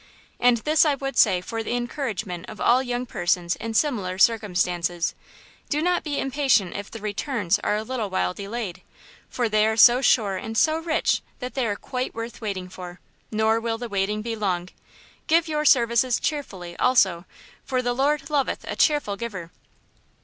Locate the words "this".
0.57-0.83